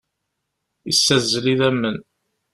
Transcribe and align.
Issazzel 0.91 1.45
idammen. 1.53 1.97